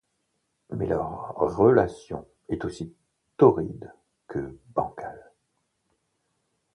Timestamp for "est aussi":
2.49-2.95